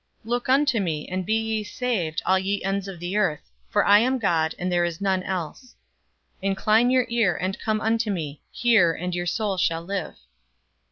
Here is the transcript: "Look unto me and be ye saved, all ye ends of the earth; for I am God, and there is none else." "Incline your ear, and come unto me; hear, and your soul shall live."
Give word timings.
"Look 0.23 0.49
unto 0.49 0.79
me 0.79 1.07
and 1.07 1.27
be 1.27 1.35
ye 1.35 1.63
saved, 1.63 2.23
all 2.25 2.39
ye 2.39 2.63
ends 2.63 2.87
of 2.87 2.99
the 2.99 3.17
earth; 3.17 3.51
for 3.69 3.85
I 3.85 3.99
am 3.99 4.17
God, 4.17 4.55
and 4.57 4.71
there 4.71 4.83
is 4.83 4.99
none 4.99 5.21
else." 5.21 5.75
"Incline 6.41 6.89
your 6.89 7.05
ear, 7.07 7.37
and 7.39 7.59
come 7.59 7.79
unto 7.79 8.09
me; 8.09 8.41
hear, 8.51 8.93
and 8.93 9.13
your 9.13 9.27
soul 9.27 9.57
shall 9.57 9.83
live." 9.83 10.15